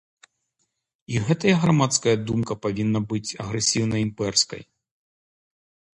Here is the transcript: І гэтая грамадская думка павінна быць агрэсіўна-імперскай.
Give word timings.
І 1.15 1.21
гэтая 1.27 1.53
грамадская 1.65 2.15
думка 2.31 2.53
павінна 2.65 2.99
быць 3.13 3.35
агрэсіўна-імперскай. 3.45 4.61